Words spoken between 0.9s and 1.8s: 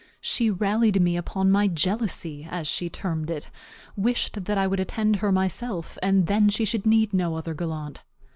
me upon my